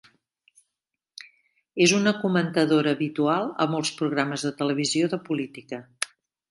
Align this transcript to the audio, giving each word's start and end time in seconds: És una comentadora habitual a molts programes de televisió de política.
És 1.87 1.93
una 1.99 2.15
comentadora 2.23 2.97
habitual 2.99 3.55
a 3.67 3.71
molts 3.75 3.95
programes 4.01 4.49
de 4.51 4.57
televisió 4.65 5.13
de 5.15 5.23
política. 5.31 5.85